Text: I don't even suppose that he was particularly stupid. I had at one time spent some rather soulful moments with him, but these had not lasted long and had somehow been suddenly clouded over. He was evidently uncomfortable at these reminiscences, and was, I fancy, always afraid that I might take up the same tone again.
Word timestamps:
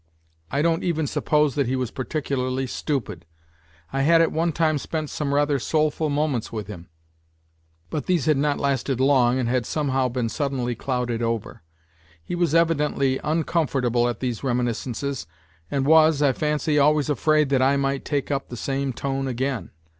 I 0.49 0.63
don't 0.63 0.83
even 0.83 1.05
suppose 1.05 1.53
that 1.53 1.67
he 1.67 1.75
was 1.75 1.91
particularly 1.91 2.65
stupid. 2.65 3.23
I 3.93 4.01
had 4.01 4.19
at 4.19 4.31
one 4.31 4.51
time 4.51 4.79
spent 4.79 5.11
some 5.11 5.31
rather 5.31 5.59
soulful 5.59 6.09
moments 6.09 6.51
with 6.51 6.65
him, 6.65 6.89
but 7.91 8.07
these 8.07 8.25
had 8.25 8.37
not 8.37 8.57
lasted 8.57 8.99
long 8.99 9.37
and 9.37 9.47
had 9.47 9.67
somehow 9.67 10.09
been 10.09 10.27
suddenly 10.27 10.73
clouded 10.73 11.21
over. 11.21 11.61
He 12.23 12.33
was 12.33 12.55
evidently 12.55 13.19
uncomfortable 13.23 14.09
at 14.09 14.21
these 14.21 14.43
reminiscences, 14.43 15.27
and 15.69 15.85
was, 15.85 16.19
I 16.23 16.33
fancy, 16.33 16.79
always 16.79 17.07
afraid 17.07 17.49
that 17.49 17.61
I 17.61 17.77
might 17.77 18.03
take 18.03 18.31
up 18.31 18.49
the 18.49 18.57
same 18.57 18.93
tone 18.93 19.27
again. 19.27 19.69